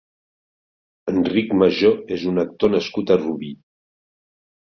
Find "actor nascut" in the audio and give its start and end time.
2.45-3.13